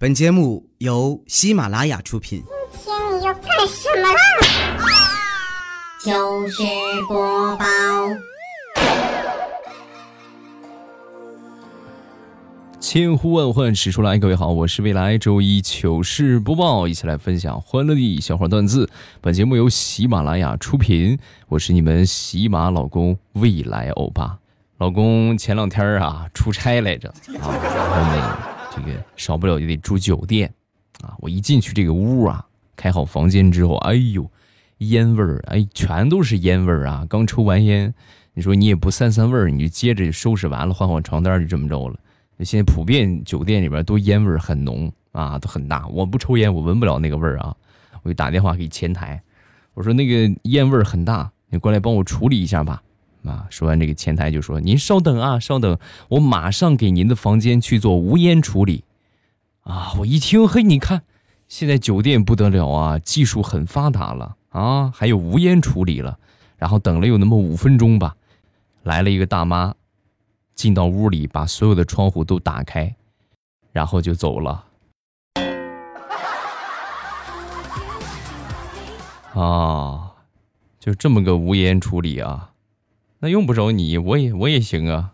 [0.00, 2.44] 本节目由喜马拉雅出品。
[2.70, 4.20] 今天你要干什么啦？
[5.98, 6.62] 糗事
[7.08, 7.64] 播报，
[12.78, 18.88] 千呼万唤始出来，各位好，我是未来周一糗事播报，一起来分享欢乐的笑话段子。
[19.20, 21.18] 本节目由喜马拉雅出品，
[21.48, 24.38] 我是你们喜马老公未来欧巴。
[24.78, 27.08] 老公前两天啊出差来着
[27.42, 28.38] 啊，然后呢
[28.84, 30.52] 这个少不了就得住酒店
[31.02, 31.14] 啊。
[31.18, 32.44] 我一进去这个屋啊，
[32.76, 34.30] 开好房间之后，哎呦，
[34.78, 37.06] 烟味儿，哎，全都是烟味儿啊！
[37.08, 37.92] 刚抽完烟，
[38.34, 41.98] 你说你也不散散味儿，你就接着收拾完了换换床单就这么着了。
[42.44, 45.86] 现在普遍酒店里边都烟味儿很浓啊，都很大。
[45.88, 47.54] 我不抽烟，我闻不了那个味儿啊。
[48.02, 49.20] 我就打电话给前台，
[49.74, 52.80] 我说那个烟味儿很大，你过来帮我处理一下吧。
[53.24, 55.78] 啊，说完这个前台就说：“您稍等啊，稍等，
[56.08, 58.84] 我马上给您的房间去做无烟处理。”
[59.64, 61.02] 啊，我一听，嘿，你看，
[61.46, 66.18] 现在酒店不得了啊，技术很发达了啊，还有无烟处理了。
[66.56, 68.16] 然后等了有那么五分钟吧，
[68.82, 69.74] 来了一个大妈，
[70.54, 72.96] 进到屋里，把所有的窗户都打开，
[73.72, 74.64] 然后就走了。
[79.34, 80.12] 啊，
[80.80, 82.50] 就这么个无烟处理啊。
[83.20, 85.12] 那用不着你，我也我也行啊。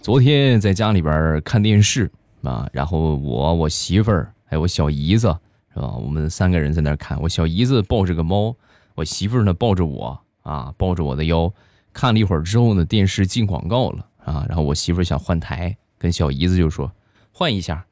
[0.00, 2.10] 昨天在家里边看电视
[2.42, 5.28] 啊，然后我、我媳妇儿还有我小姨子
[5.74, 5.94] 是吧？
[5.96, 7.20] 我们三个人在那看。
[7.20, 8.54] 我小姨子抱着个猫，
[8.94, 11.52] 我媳妇儿呢抱着我啊，抱着我的腰。
[11.92, 16.90] 看了一会儿之后呢，电视进广告了啊，然后我媳妇儿想换台，跟小姨子就说
[17.32, 17.84] 换一下。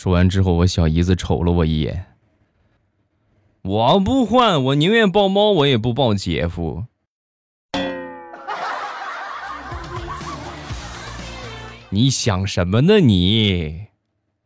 [0.00, 2.06] 说完之后，我小姨子瞅了我一眼。
[3.60, 6.86] 我不换，我宁愿抱猫，我也不抱姐夫。
[11.90, 13.00] 你想什么呢？
[13.00, 13.88] 你，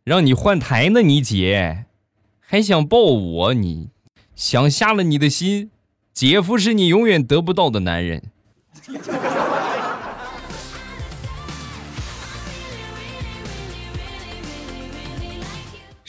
[0.03, 1.03] 让你换台呢？
[1.03, 1.85] 你姐，
[2.41, 3.55] 还想抱我？
[3.55, 3.91] 你
[4.35, 5.71] 想瞎了你的心。
[6.13, 8.25] 姐夫是你永远得不到的男人。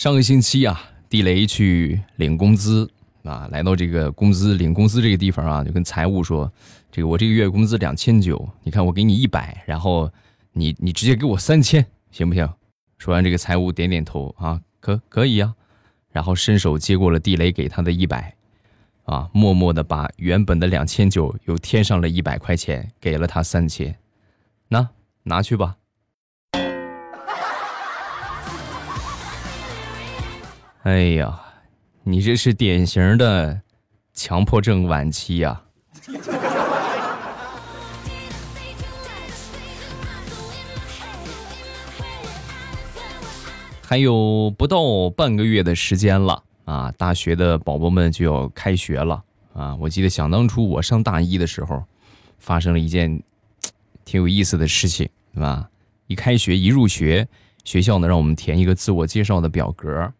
[0.05, 0.79] 上个星期啊，
[1.09, 2.87] 地雷去领工资
[3.23, 6.53] 啊，来到这个工资领工资这个地方啊，就跟财务说
[6.93, 10.07] ：“这个我这个月工资两千九，你看我给你一百，然后
[10.53, 12.47] 你你直接给我三千，行不行？”
[12.99, 15.55] 说完，这个财务点点头啊，可可以呀，
[16.11, 18.35] 然后伸手接过了地雷给他的一百，
[19.05, 23.97] 啊，默默的把原本的两千九又添上了一百块钱，给了他三千，
[24.67, 24.87] 那
[25.23, 25.77] 拿去吧。
[30.85, 31.41] 哎呀，
[32.03, 33.59] 你这是典型的
[34.13, 35.59] 强迫症晚期呀！
[43.81, 49.23] 还有不到半个月的时间了啊，大学的宝宝们就要开学了
[49.55, 49.75] 啊！
[49.77, 51.83] 我记得想当初我上大一的时候，
[52.37, 53.23] 发生了一件
[54.03, 55.67] 挺有意思的事情，对吧？
[56.05, 57.27] 一开学一入学，
[57.63, 60.13] 学校呢让我们填一个自我介绍的表格。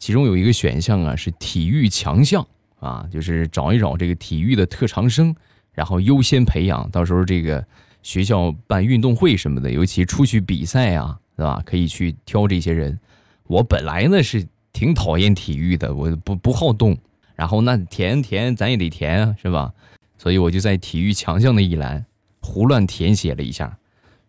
[0.00, 2.44] 其中有一个选项啊，是体育强项
[2.80, 5.32] 啊，就是找一找这个体育的特长生，
[5.72, 6.90] 然后优先培养。
[6.90, 7.64] 到时候这个
[8.02, 11.62] 学校办运动会什么的，尤其出去比赛啊，对吧？
[11.66, 12.98] 可以去挑这些人。
[13.46, 16.96] 我本来呢是挺讨厌体育的，我不不好动。
[17.36, 19.72] 然后那填填咱也得填啊，是吧？
[20.16, 22.06] 所以我就在体育强项的一栏
[22.40, 23.78] 胡乱填写了一下：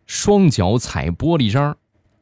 [0.06, 1.78] 双脚踩玻璃渣，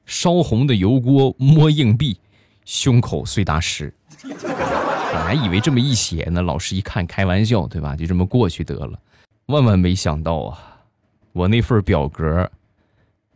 [0.06, 2.20] 烧红的油锅摸硬币。
[2.70, 3.92] 胸口碎大石，
[4.22, 7.96] 本来以为这么一写呢，老师一看开玩笑，对吧？
[7.96, 9.00] 就这么过去得了。
[9.48, 10.78] 万万没想到啊，
[11.34, 12.52] 我那份表格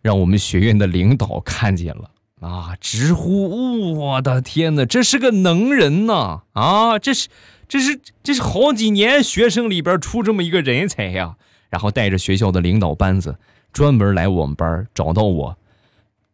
[0.03, 2.11] 让我们学院的领导看见了
[2.41, 6.43] 啊，直呼我的天哪，这是个能人呐！
[6.53, 7.27] 啊，这是
[7.67, 11.37] 这是这是好几年学生里边出这么一个人才呀！
[11.71, 13.35] 然后带着学校的领导班子
[13.71, 15.57] 专门来我们班找到我，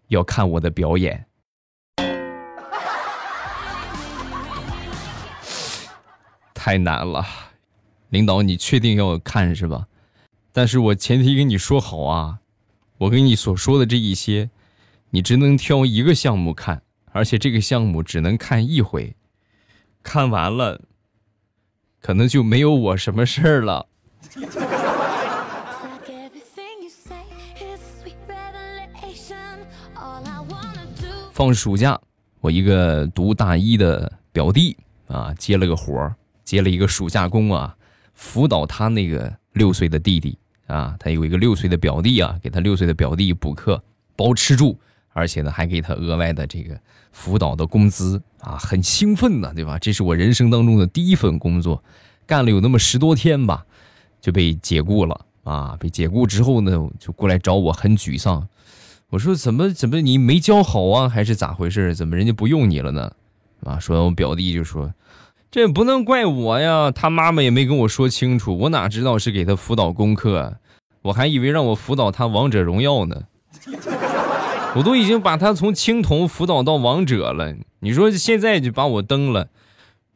[0.09, 1.27] 要看我的表演。
[6.61, 7.25] 太难了，
[8.09, 9.87] 领导，你确定要看是吧？
[10.51, 12.39] 但是我前提跟你说好啊，
[12.97, 14.49] 我跟你所说的这一些，
[15.11, 16.81] 你只能挑一个项目看，
[17.13, 19.15] 而且这个项目只能看一回，
[20.03, 20.81] 看完了，
[22.01, 23.87] 可能就没有我什么事儿了。
[31.31, 31.97] 放暑假，
[32.41, 34.75] 我一个读大一的表弟
[35.07, 36.13] 啊，接了个活儿。
[36.49, 37.75] 接了一个暑假工啊，
[38.15, 40.35] 辅导他那个六岁的弟弟
[40.65, 43.79] 啊，他有一个六岁的表弟啊，给他六岁的表弟补课
[44.15, 44.75] 包吃住，
[45.13, 46.75] 而且呢还给他额外的这个
[47.11, 49.77] 辅导的工资啊，很兴奋呢，对吧？
[49.77, 51.83] 这是我人生当中的第一份工作，
[52.25, 53.63] 干了有那么十多天吧，
[54.19, 55.77] 就被解雇了啊！
[55.79, 58.47] 被解雇之后呢，就过来找我，很沮丧。
[59.11, 61.93] 我说怎么怎么你没教好啊，还是咋回事？
[61.93, 63.11] 怎么人家不用你了呢？
[63.63, 63.77] 啊！
[63.79, 64.91] 说完我表弟就说
[65.51, 70.57] ：“这不能怪我呀，他妈妈也没跟我说清楚，我哪知道是给他辅导功课，
[71.01, 73.23] 我还以为让我辅导他王者荣耀呢。
[74.75, 79.47] 我都已经把他从青铜辅导到王者了，你说现在就把我蹬了，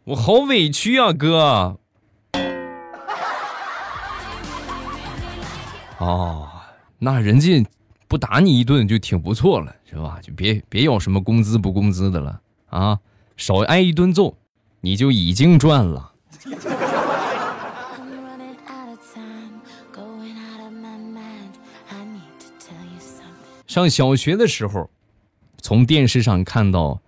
[0.04, 1.80] 我好委屈啊，哥。”
[5.98, 6.48] 哦，
[7.00, 7.66] 那人家。
[8.06, 10.20] 不打你一顿就挺不错了，是吧？
[10.22, 12.40] 就别别要什么工资不工资的了
[12.70, 13.00] 啊！
[13.38, 14.38] 少挨一顿揍，
[14.86, 16.12] 你就已经赚了。
[23.66, 24.90] 上小学的时候，
[25.62, 27.02] 从电视上看到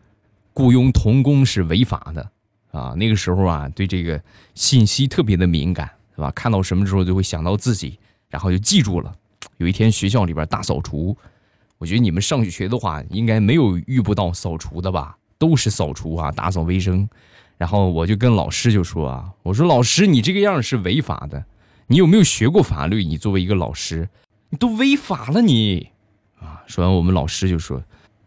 [0.53, 2.31] 雇佣童工是违法的
[2.71, 2.93] 啊！
[2.95, 4.23] 那个时候啊，对这个
[4.53, 6.31] 信息特别的敏感，是吧？
[6.31, 7.99] 看到什么时候就会想到自己，
[8.29, 9.13] 然后就记住了。
[9.57, 11.15] 有一天学校里边大扫除，
[11.77, 15.17] 我觉得你们上学的话应该没有遇不到扫除的吧？
[15.37, 17.09] 都是扫除啊，打扫卫生。
[17.57, 21.45] 然后我就跟老师就说啊，我说老师你这个样是违法的，
[21.87, 23.03] 你有没有学过法律？
[23.03, 24.09] 你作为一个老师，
[24.49, 25.89] 你都违法了你
[26.39, 26.63] 啊！
[26.67, 27.83] 说完我们老师就说，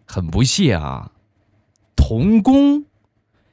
[0.07, 1.13] 很不屑啊，
[1.95, 2.87] 童工，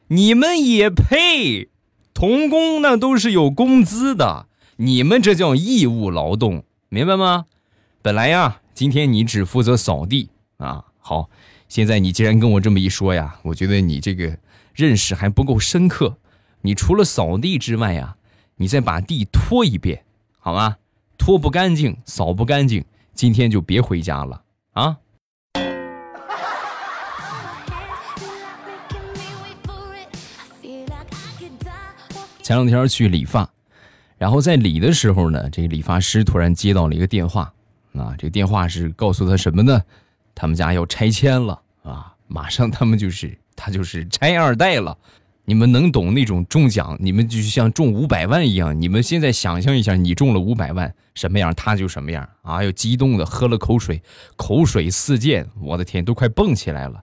[0.08, 1.70] 你们也配？
[2.14, 7.46] 童工那都是有工资的，你们这叫义务劳动，明白吗？
[8.02, 10.86] 本来呀，今天你只负责扫地啊。
[11.00, 11.30] 好，
[11.68, 14.38] 现在你既然跟我这么一说呀，我觉得你这个
[14.76, 16.18] 认识还不够深刻。
[16.62, 18.18] 你除了扫地之外呀，
[18.58, 20.04] 你再把地拖一遍，
[20.38, 20.78] 好吗？
[21.18, 22.84] 拖不干净，扫不干净，
[23.14, 24.44] 今天就别回家了
[24.74, 24.98] 啊。
[32.44, 33.50] 前两天去理发，
[34.18, 37.52] 然后在理的时候呢，这个理发师突然接到了一个电话。
[37.94, 39.82] 啊，这个电话是告诉他什么呢？
[40.36, 42.14] 他们家要拆迁了啊！
[42.28, 44.98] 马上他们就是他就是拆二代了。
[45.48, 46.98] 你们能懂那种中奖？
[47.00, 48.82] 你们就像中五百万一样。
[48.82, 52.64] 你们现在想象一下，你中了五百万什么样，他就什么样啊！
[52.64, 54.02] 又激动的喝了口水，
[54.36, 57.00] 口水四溅，我的天，都快蹦起来了。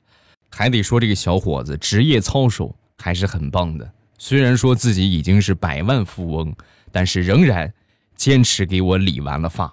[0.50, 3.88] 还得说这个小伙子职业操守还是很棒的。
[4.18, 6.52] 虽然说自己已经是百万富翁，
[6.90, 7.72] 但是仍然
[8.16, 9.72] 坚持给我理完了发。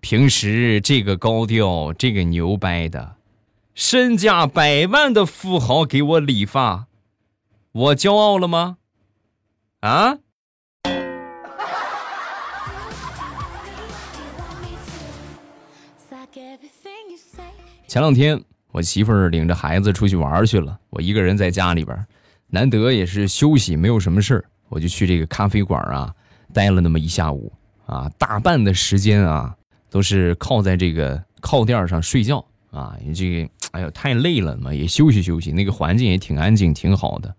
[0.00, 3.16] 平时这个高调，这个牛掰的，
[3.76, 6.86] 身价百万的富豪给我理发，
[7.72, 8.78] 我骄傲了吗？
[9.80, 10.16] 啊？
[17.86, 18.42] 前两天
[18.72, 22.06] 我媳妇儿领着孩子出去玩去了，我一个人在家里边，
[22.46, 26.14] 难得也是休息，没有什么事儿，我就去这个咖啡馆啊，
[26.50, 27.52] 待了那么一下午
[27.84, 29.54] 啊，大半的时间啊。
[29.88, 32.94] 都是靠在这个靠垫上睡觉啊！
[33.02, 35.52] 你这个哎呦太累了嘛，也休息休息。
[35.52, 37.34] 那个环境也挺安静，挺好的。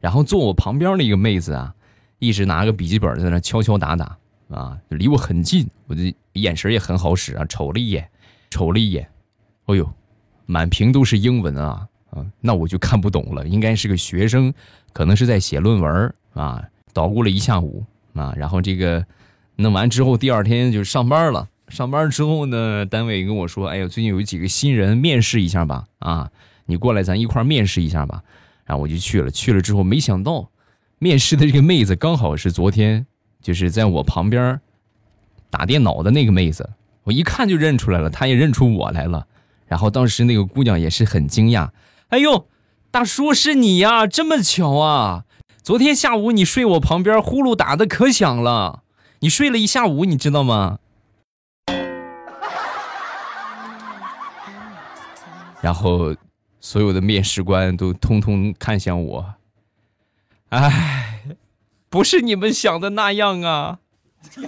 [0.00, 1.74] 然后坐我旁边的一个妹子啊，
[2.18, 4.16] 一直拿个笔记本在那敲敲打打
[4.50, 7.44] 啊，离我很近，我的眼神也很好使啊。
[7.46, 8.08] 瞅了一眼，
[8.50, 9.08] 瞅了一眼，
[9.64, 9.90] 哎呦，
[10.46, 12.24] 满屏都是英文啊啊！
[12.40, 14.52] 那我就看不懂了，应该是个学生，
[14.92, 16.62] 可能是在写论文啊。
[16.92, 19.04] 捣鼓了一下午啊，然后这个
[19.56, 21.48] 弄完之后，第二天就上班了。
[21.68, 25.84] 上班之后呢，单位跟我说：“哎呀，最近有几个新人，面试一下吧。
[25.98, 26.30] 啊，
[26.66, 28.22] 你过来，咱一块面试一下吧。”
[28.64, 29.30] 然后我就去了。
[29.30, 30.48] 去了之后，没想到，
[30.98, 33.06] 面试的这个妹子刚好是昨天
[33.40, 34.60] 就是在我旁边
[35.50, 36.70] 打电脑的那个妹子。
[37.04, 39.26] 我一看就认出来了，她也认出我来了。
[39.66, 41.70] 然后当时那个姑娘也是很惊讶
[42.08, 42.46] ：“哎呦，
[42.90, 44.06] 大叔是你呀？
[44.06, 45.24] 这么巧啊！
[45.62, 48.82] 昨天下午你睡我旁边，呼噜打的可响了。
[49.20, 50.78] 你睡了一下午，你知道吗？”
[55.60, 56.14] 然后，
[56.60, 59.34] 所有的面试官都通通看向我。
[60.50, 61.20] 哎，
[61.88, 63.80] 不是你们想的那样啊！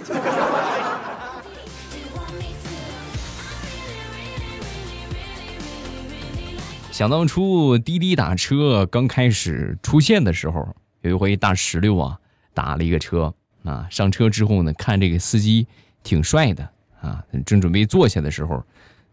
[6.91, 12.17] 想当初滴滴打车刚开始出现的时候，有一回大石榴啊
[12.53, 15.67] 打了一个车啊，上车之后呢，看这个司机
[16.03, 16.69] 挺帅的
[17.01, 18.63] 啊，正准备坐下的时候，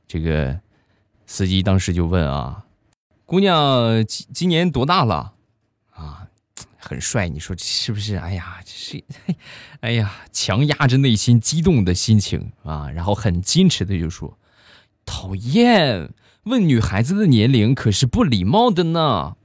[0.06, 0.58] 这个。
[1.30, 2.64] 司机当时就问啊
[3.26, 5.34] ：“姑娘今今年多大了？”
[5.92, 6.26] 啊，
[6.78, 8.16] 很帅，你说是不是？
[8.16, 9.04] 哎呀，这是，
[9.80, 14.38] 哎呀，强压着内心激动的心情啊，然后很矜持的就说
[15.04, 16.10] ：“讨厌，
[16.44, 19.36] 问女孩子的年龄可是不礼貌的呢。”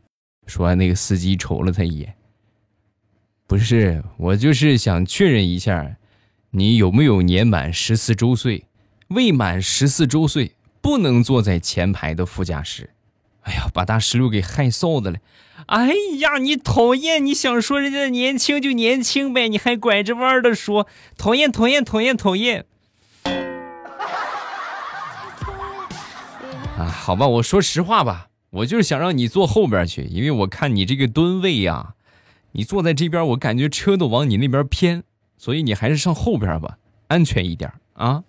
[0.48, 2.16] 说完，那个司机瞅了他一眼
[3.46, 5.98] ：“不是，我就是想确认一下，
[6.52, 8.68] 你有没有年满十四周岁？
[9.10, 12.92] 未满十四周岁不能坐在前排的副驾驶。”
[13.44, 15.18] 哎呀，把大石榴给害臊的了！
[15.66, 17.26] 哎呀，你讨厌！
[17.26, 20.88] 你想说人家年轻就年轻呗，你还拐着弯的说，
[21.18, 22.66] 讨厌，讨厌，讨厌，讨厌！
[26.78, 31.96] 啊，好吧，我说实话吧，我就是想让你坐后边去，因为我看你这个吨位呀，
[32.54, 35.04] 你坐在这边，我感觉车都往你那边偏，
[35.38, 36.78] 所以你还是上后边吧，
[37.10, 38.24] 安全一点啊。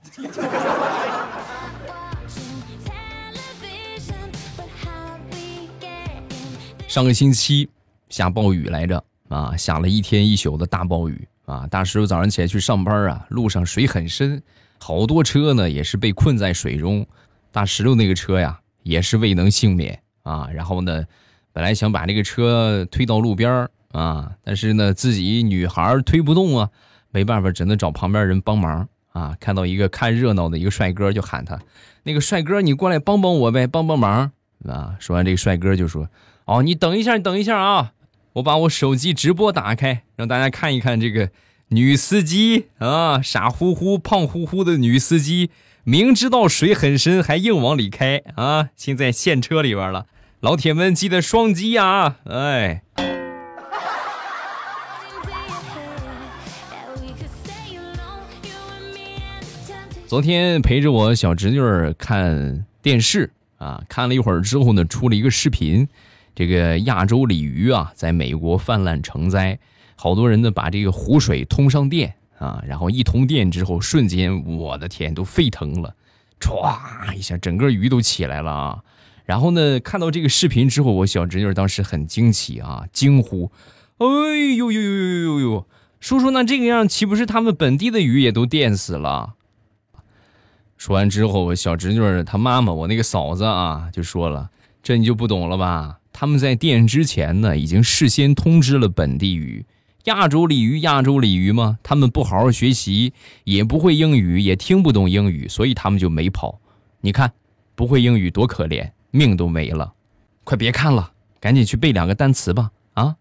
[6.95, 7.69] 上个星期
[8.09, 11.67] 下暴雨来着啊，下了一天一宿的大暴雨啊！
[11.67, 14.41] 大石头早上起来去上班啊，路上水很深，
[14.79, 17.05] 好多车呢也是被困在水中。
[17.51, 20.49] 大石头那个车呀，也是未能幸免啊。
[20.55, 21.05] 然后呢，
[21.53, 26.71] 本来想把这个车推到路边啊，但是呢自己女孩推不动啊，
[27.11, 29.37] 没办法，只能找旁边人帮忙啊。
[29.41, 31.59] 看到一个看热闹的一个帅哥，就喊他
[32.05, 34.31] ：“那个帅哥，你过来帮帮我呗，帮帮忙
[34.69, 36.09] 啊！”说完，这个帅哥就说。
[36.47, 37.93] 哦，你等一下，你等一下啊！
[38.35, 41.31] 我把我手机直播打开，让大家看一看这个
[41.69, 45.51] 女司机啊，傻乎乎、胖乎乎的女司机，
[45.85, 48.69] 明知道水很深还硬往里开啊！
[48.77, 50.05] 现在陷车里边了，
[50.41, 52.19] 老铁们记得双击啊！
[52.25, 52.83] 哎，
[60.07, 65.89] 昨天陪着我小侄女看电视啊，看了一会儿之后呢，出了一个视频。
[66.35, 69.59] 这个亚洲鲤鱼啊，在美国泛滥成灾，
[69.97, 75.95] 好多人呢把这个湖水通上电啊，然后一通电之后，瞬间我的天都沸腾了，
[76.41, 78.83] 唰一下，整个鱼都起来了啊！
[79.25, 83.51] 然后呢，看到这个视频之后，我小侄女当时很惊奇啊，惊呼
[83.99, 84.07] ：“哎
[84.57, 85.67] 呦呦呦呦呦呦！
[86.01, 89.35] 叔叔，那这个样岂不是他们本地的鱼也都电死了？”
[90.77, 94.51] 说完之后，我小侄女她妈妈，我那个嫂子啊，就说了
[94.83, 99.67] ：“这你就不懂了吧？”他们在电之前呢，已经事先通知了本地鱼，
[100.05, 101.81] 亚洲鲤鱼，亚洲鲤鱼吗？
[101.83, 106.61] 他们不好好学习，也不会英语，也听不懂英语，所以他们就没跑。
[107.01, 107.33] 你看，
[107.75, 109.93] 不会英语多可怜，命都没了。
[110.45, 112.71] 快别看了，赶紧去背两个单词吧！
[112.93, 113.17] 啊。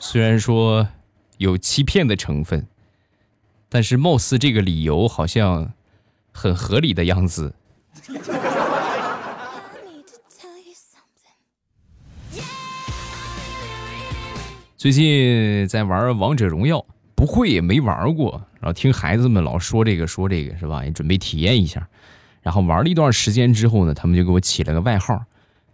[0.00, 0.88] 虽然说
[1.38, 2.66] 有欺骗的成分，
[3.68, 5.72] 但是貌似这个理由好像
[6.32, 7.54] 很合理的样子。
[14.76, 16.84] 最近在玩王者荣耀，
[17.14, 20.84] 不会也没玩过，然后听孩子们老说这个说这个是吧？
[20.84, 21.88] 也准备体验一下。
[22.42, 25.24] 然后玩了一段时间之后呢，他们就给我起了个外号，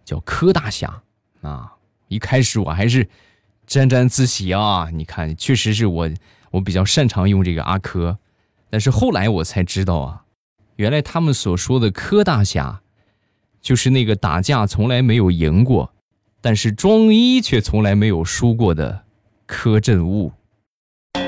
[0.05, 1.03] 叫柯大侠
[1.43, 1.73] 啊。
[2.09, 3.09] 一开始我还是
[3.67, 6.09] 沾沾自喜啊，你看，确实是我
[6.51, 8.17] 我比较擅长用这个阿珂。
[8.71, 10.25] 但是后来我才知道啊，
[10.77, 12.81] 原来他们所说的柯大侠，
[13.61, 15.93] 就是那个打架从来没有赢过。
[16.41, 19.05] 但是装一却从来没有输过的
[19.47, 20.33] 柯震物。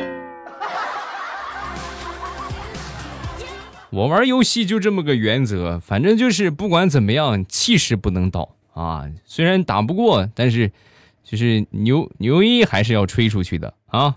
[3.91, 9.09] 我玩游戏就这么个原则，反正就是不管怎么样，气势不能倒啊！
[9.25, 10.73] 虽然打不过，但是
[11.23, 14.17] 就是牛牛一还是要吹出去的啊！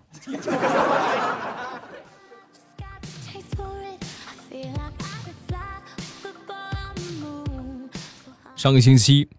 [8.57, 9.29] 上个星期。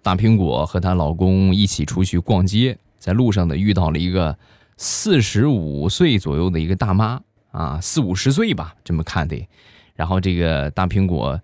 [0.00, 4.38] 大苹果和她老公一起出去逛街，在路上呢遇到了一个
[4.76, 9.36] 四十五岁左右的一个大妈啊，四五十岁吧，这么看的。
[9.96, 11.38] 然后这个大苹果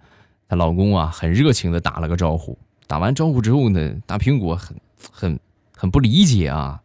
[0.48, 2.56] 她老公啊，很热情的打了个招呼。
[2.86, 4.76] 打完招呼之后呢，大苹果很
[5.10, 5.40] 很
[5.76, 6.80] 很不理解啊，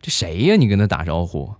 [0.00, 0.54] 这谁呀？
[0.54, 1.52] 你跟他打招呼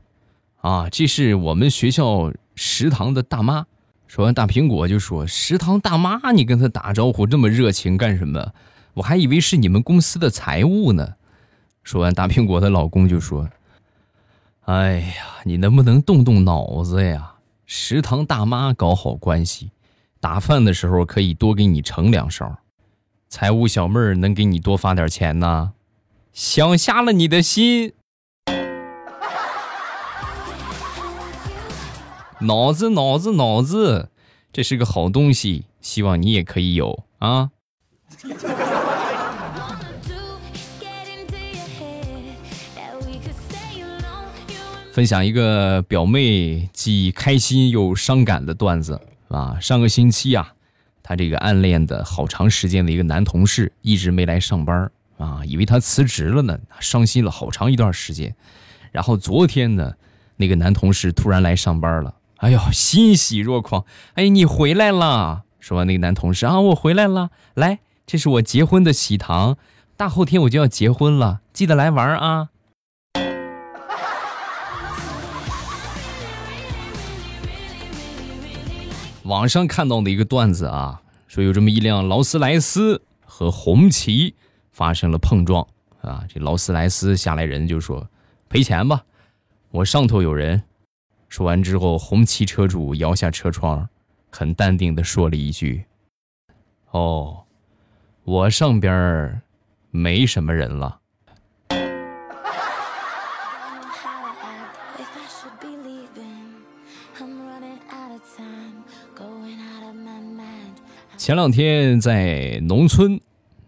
[0.61, 0.89] 啊？
[0.89, 3.67] 这是我们学校食堂的大妈。
[4.15, 8.53] 说完，大苹果就说：“食堂大妈，你跟他打招呼这么热情干什么？”
[8.93, 11.15] 我还以为是你们公司的财务呢。
[11.83, 13.49] 说完，大苹果的老公就说
[14.69, 15.15] ：“哎呀，
[15.45, 17.37] 你能不能动动脑子呀？
[17.65, 19.71] 食堂大妈搞好关系，
[20.21, 22.59] 打饭的时候可以多给你盛两勺。
[23.31, 25.73] 财务小妹儿能给你多发点钱呢？
[26.35, 27.95] 想瞎了你的心。
[32.43, 34.09] 脑子，脑子，脑子，
[34.53, 37.51] 这是个好东西，希望你也可以有啊。
[44.93, 49.59] 分享一个表妹既开心又伤感的段子啊！
[49.59, 50.53] 上个星期啊，
[51.03, 58.35] 她这个暗恋的好长时间的一个男同事一直没来上班啊，以为他辞职了呢，伤心了好长一段时间。
[58.91, 59.95] 然后昨天呢，
[60.37, 63.85] 那个男同事突然来上班了，哎呦，欣喜若狂！
[64.15, 65.45] 哎，你回来了！
[65.61, 69.57] 说完，那个男同事啊，我回来了，来，这是我结婚的喜糖，
[69.97, 72.49] 大后天我就要结婚了，记得来玩啊！
[79.23, 84.35] 网上看到的一个段子啊，说有这么一辆劳斯莱斯和红旗
[84.73, 85.69] 发生了碰撞
[86.01, 88.09] 啊，这劳斯莱斯下来人就说
[88.49, 89.05] 赔钱吧，
[89.71, 90.65] 我上头有人。
[91.33, 93.89] 说完之后，红旗车主摇下车窗，
[94.31, 95.83] 很淡定的说了一句
[96.93, 97.45] ：“哦，
[98.25, 99.41] 我上边
[99.91, 101.01] 没什么人了。”
[111.17, 113.19] 前两天在农村，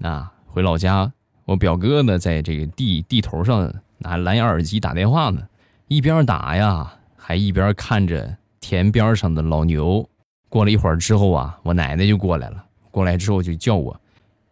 [0.02, 1.10] 啊，回老家，
[1.46, 5.48] 我表哥呢，在这个地地头上拿蓝牙耳机打电话呢，
[5.88, 10.06] 一边打呀，还一边看着田边上的老牛。
[10.50, 13.98] 过了一会儿之后啊，我奶奶就过来了，过来之后就叫我：“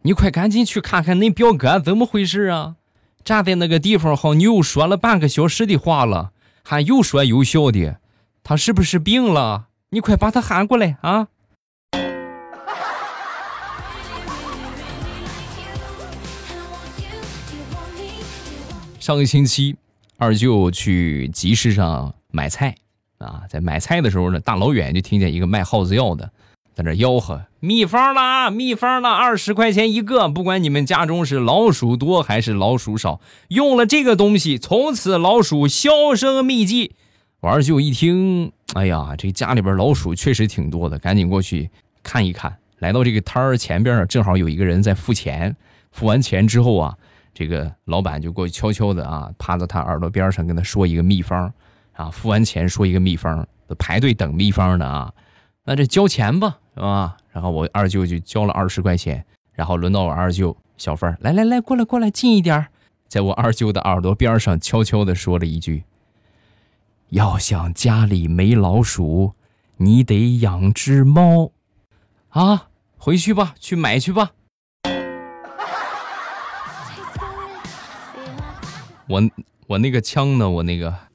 [0.00, 2.76] 你快赶紧去看看恁表哥怎么回事啊？
[3.22, 7.98] 站在那个地方和牛说了半个小时的话了，还又说又笑的，
[8.42, 9.66] 他是不是病了？
[9.90, 11.28] 你快把他喊过来啊！”
[18.98, 19.76] 上个星期，
[20.16, 22.74] 二舅去集市上买菜，
[23.18, 26.30] 啊，在买菜的时候呢，大老远就听见一个卖耗子药的
[26.74, 36.96] 在那吆喝：“秘方啦，秘方啦，二十块钱一个，不管你们家中是老鼠多还是老鼠少，用了这个东西，从此老鼠销声匿迹。”
[37.40, 41.70] 我二舅一听，哎呀，这家里边老鼠确实挺多的，赶紧过去
[42.02, 42.56] 看一看。
[42.78, 45.54] 来到这个摊儿前边，正好有一个人在付钱，
[45.90, 46.96] 付完钱之后啊。
[47.34, 51.50] 这个老板就过去悄悄的啊，趴在他耳朵边上跟他说一个秘方，
[51.92, 53.46] 啊，付完钱说一个秘方，
[53.78, 55.12] 排队等秘方呢啊，
[55.64, 57.16] 那这交钱吧，是吧？
[57.30, 62.66] 然后我二舅就交了二十块钱，然后轮到我二舅小范儿，来来来，过来过来，近一点，
[63.08, 65.84] 在我二舅的耳朵边上悄悄的说了一句
[67.10, 69.34] ：“要想家里没老鼠，
[69.76, 71.52] 你得养只猫，
[72.30, 74.32] 啊，回去吧，去买去吧。”
[79.08, 79.22] 我
[79.66, 80.48] 我那个枪呢？
[80.48, 81.11] 我那个。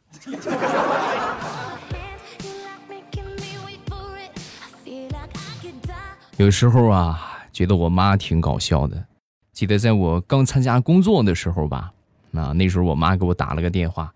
[6.38, 9.06] 有时候啊，觉得我妈挺搞笑的。
[9.54, 11.94] 记得在我刚参加工作的时候吧，
[12.34, 14.14] 啊，那时候我妈给我打了个电话：“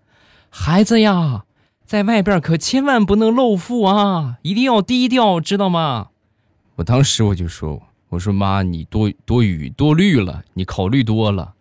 [0.48, 1.44] 孩子呀，
[1.84, 6.10] 在外边可千万不能露富啊，一定要低调，知道吗？”
[6.76, 11.54] 我当时我就说：“我说妈，你多多语多虑了，你考虑多了。”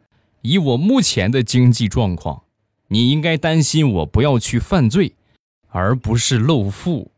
[0.43, 2.43] 以我目前的经济状况，
[2.89, 5.15] 你应该担心我不要去犯罪，
[5.69, 7.11] 而不是露富。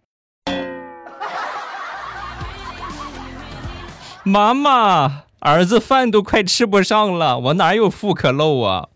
[4.25, 8.87] 妈妈，儿子饭都快吃不上了，我哪有富可露啊？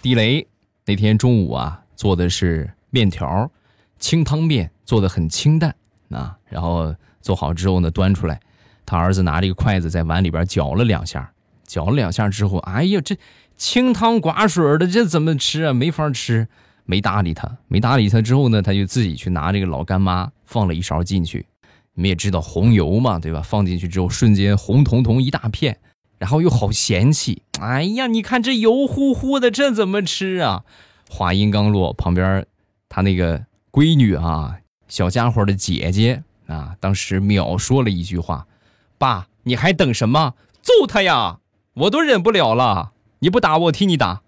[0.00, 0.48] 地雷
[0.86, 3.50] 那天中午啊，做的是面条，
[3.98, 5.74] 清汤面，做的很清淡。
[6.10, 8.40] 啊，然后做好之后呢，端出来，
[8.86, 11.30] 他儿子拿着一个筷子在碗里边搅了两下，
[11.66, 13.16] 搅了两下之后，哎呀，这
[13.54, 15.72] 清汤寡水的，这怎么吃啊？
[15.74, 16.48] 没法吃，
[16.84, 21.46] 没搭理他，没搭理他之后呢，他就自己去拿这个老干妈放了一勺进去。
[21.94, 23.42] 你们也知道红油嘛，对吧？
[23.42, 25.78] 放进去之后，瞬间红彤彤一大片，
[26.18, 30.64] 然后又好嫌弃，哎呀，你看这油乎乎的，这怎么吃啊？
[31.10, 32.46] 话音刚落，旁边
[32.88, 34.58] 他那个闺女啊。
[34.88, 38.46] 小家伙的姐姐啊，当时秒说了一句话
[38.98, 40.34] ：“爸，你还等什么？
[40.60, 41.38] 揍他呀！
[41.74, 44.20] 我都忍不了了，你不打我替你打。”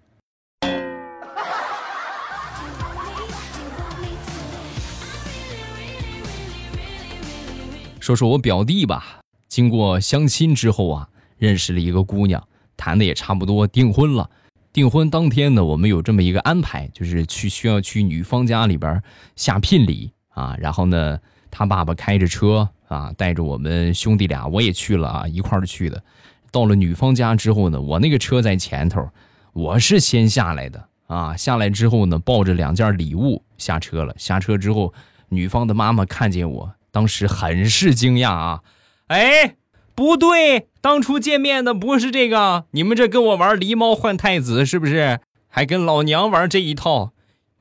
[8.04, 14.28] 说说我表弟吧，经过相亲之后啊，认识了一个姑娘，谈的也差不多订婚了。
[14.74, 19.02] 订婚当天呢，我们有这么一个安排，就是去需要去女方家里边
[19.36, 20.12] 下聘礼。
[20.34, 21.18] 啊，然后呢，
[21.50, 26.04] 他爸爸开着车啊，带着我们兄弟俩，我也去了啊，一块儿去的。
[26.50, 29.08] 到了女方家之后呢，我那个车在前头，
[29.54, 31.34] 我是先下来的啊。
[31.34, 34.14] 下来之后呢，抱着两件礼物下车了。
[34.18, 34.92] 下车之后，
[35.30, 38.61] 女方的妈妈看见我，当时很是惊讶啊，
[39.09, 39.57] 哎，
[39.96, 45.18] 不对，当初见面的不是这个，你们这跟我玩狸猫换太子是不是？
[45.48, 47.12] 还跟老娘玩这一套，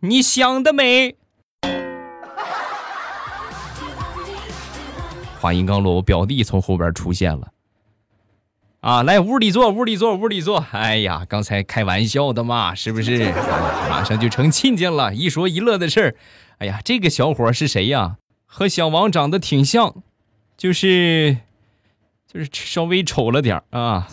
[0.02, 1.16] 你想得美！
[5.40, 7.48] 话音刚落，我表弟从后边出现了。
[8.82, 10.64] 啊，来屋里坐，屋里坐，屋里坐。
[10.72, 13.34] 哎呀，刚才开玩笑的嘛，是不是？
[13.90, 16.16] 马上就成亲家了，一说一乐的事儿。
[16.60, 18.18] 哎呀，这个小伙是谁呀？
[18.54, 19.96] 和小王长得挺像，
[20.56, 21.38] 就是。
[22.34, 24.08] 就是稍微丑了点啊。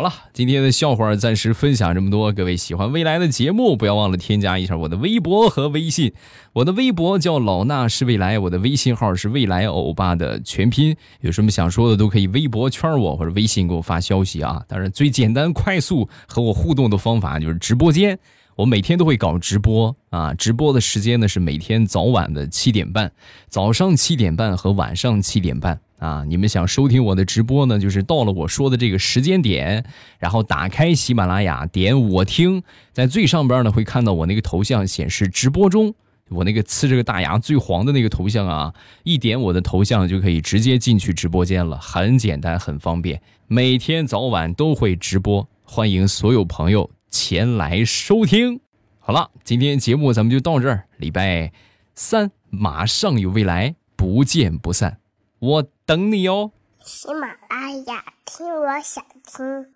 [0.00, 2.32] 好了，今天的笑话暂时分享这么多。
[2.32, 6.14] 各位喜欢未来的节目，不要忘了添加一下我的微博和微信。
[6.54, 10.96] 我的微博叫老衲是未来，我的微信号是未来欧巴的全拼。
[11.20, 14.64] 有什么想说的，都可以微博圈我或者微信给我发消息啊。
[14.66, 18.18] 当然，最简单快速和我互动的方法就是直播间。
[18.60, 23.10] 我每天都会搞直播啊，直播的时间呢是每天早晚的七点半，
[23.48, 26.24] 早上七点半和晚上七点半啊。
[26.28, 29.86] 你们想收听我的直播呢，就是到了我说的这个时间点，
[30.18, 35.94] 然后打开喜马拉雅，点我听，在最上边呢会看到我那个头像显示直播中，
[36.28, 43.22] 我那个呲着个大牙最黄的那个头像啊，一点我的头像就可以直接进去直播间了，很简单，很方便。
[43.46, 46.90] 每天早晚都会直播，欢迎所有朋友。
[47.10, 48.60] 前来收听，
[49.00, 50.84] 好了，今天节目咱们就到这儿。
[50.96, 51.52] 礼拜
[51.94, 55.00] 三马上有未来，不见不散，
[55.40, 56.52] 我等你哦。
[56.84, 59.66] 喜马拉雅听，我想听。